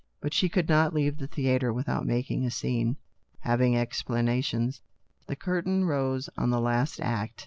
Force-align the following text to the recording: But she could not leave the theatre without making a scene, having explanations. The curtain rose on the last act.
But 0.19 0.33
she 0.33 0.49
could 0.49 0.67
not 0.67 0.95
leave 0.95 1.17
the 1.17 1.27
theatre 1.27 1.71
without 1.71 2.07
making 2.07 2.43
a 2.43 2.49
scene, 2.49 2.97
having 3.41 3.77
explanations. 3.77 4.81
The 5.27 5.35
curtain 5.35 5.85
rose 5.85 6.27
on 6.35 6.49
the 6.49 6.59
last 6.59 6.99
act. 6.99 7.39